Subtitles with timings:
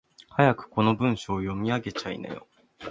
[0.29, 2.47] 早くこの文章を読み上げちゃいなよ。